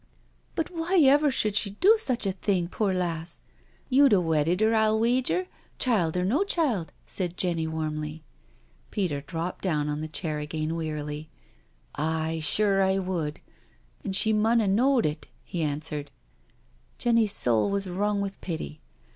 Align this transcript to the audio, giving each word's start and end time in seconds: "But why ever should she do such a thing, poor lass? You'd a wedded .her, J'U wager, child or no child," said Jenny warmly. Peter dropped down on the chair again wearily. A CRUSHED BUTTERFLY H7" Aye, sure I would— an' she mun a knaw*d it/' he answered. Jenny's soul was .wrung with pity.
"But 0.55 0.71
why 0.71 0.97
ever 1.03 1.29
should 1.29 1.55
she 1.55 1.69
do 1.69 1.95
such 1.99 2.25
a 2.25 2.31
thing, 2.31 2.67
poor 2.67 2.91
lass? 2.91 3.43
You'd 3.87 4.13
a 4.13 4.19
wedded 4.19 4.59
.her, 4.61 4.71
J'U 4.71 4.99
wager, 4.99 5.45
child 5.77 6.17
or 6.17 6.25
no 6.25 6.43
child," 6.43 6.91
said 7.05 7.37
Jenny 7.37 7.67
warmly. 7.67 8.23
Peter 8.89 9.21
dropped 9.21 9.61
down 9.63 9.89
on 9.89 10.01
the 10.01 10.07
chair 10.07 10.39
again 10.39 10.73
wearily. 10.75 11.29
A 11.93 11.97
CRUSHED 11.97 11.97
BUTTERFLY 11.97 12.07
H7" 12.07 12.35
Aye, 12.35 12.39
sure 12.39 12.81
I 12.81 12.97
would— 12.97 13.39
an' 14.03 14.11
she 14.13 14.33
mun 14.33 14.59
a 14.59 14.67
knaw*d 14.67 15.07
it/' 15.07 15.27
he 15.43 15.61
answered. 15.61 16.09
Jenny's 16.97 17.33
soul 17.33 17.69
was 17.69 17.85
.wrung 17.87 18.21
with 18.21 18.41
pity. 18.41 18.81